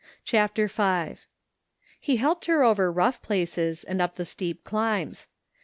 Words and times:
58 0.21 0.21
CHAPTER 0.25 0.67
V 0.67 1.21
He 1.99 2.17
helped 2.17 2.45
her 2.47 2.63
over 2.63 2.91
rough 2.91 3.21
places 3.21 3.83
and 3.83 4.01
up 4.01 4.15
the 4.15 4.25
steep 4.25 4.67
dimbs. 4.67 5.27